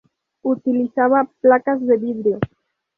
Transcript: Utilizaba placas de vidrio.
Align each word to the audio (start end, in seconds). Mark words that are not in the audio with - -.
Utilizaba 0.51 1.23
placas 1.41 1.79
de 1.93 1.97
vidrio. 2.09 2.39